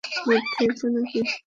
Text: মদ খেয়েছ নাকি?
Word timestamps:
মদ 0.25 0.43
খেয়েছ 0.53 0.79
নাকি? 0.93 1.19